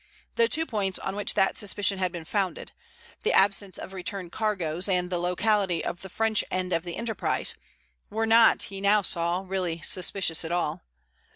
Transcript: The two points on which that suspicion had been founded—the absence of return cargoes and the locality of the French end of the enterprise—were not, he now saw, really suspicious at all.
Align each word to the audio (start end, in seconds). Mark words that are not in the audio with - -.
The 0.35 0.47
two 0.47 0.65
points 0.65 0.97
on 0.97 1.15
which 1.15 1.35
that 1.35 1.57
suspicion 1.57 1.99
had 1.99 2.11
been 2.11 2.25
founded—the 2.25 3.31
absence 3.33 3.77
of 3.77 3.93
return 3.93 4.31
cargoes 4.31 4.89
and 4.89 5.11
the 5.11 5.19
locality 5.19 5.85
of 5.85 6.01
the 6.01 6.09
French 6.09 6.43
end 6.49 6.73
of 6.73 6.83
the 6.83 6.95
enterprise—were 6.97 8.25
not, 8.25 8.63
he 8.63 8.81
now 8.81 9.03
saw, 9.03 9.43
really 9.47 9.79
suspicious 9.83 10.43
at 10.43 10.51
all. 10.51 10.81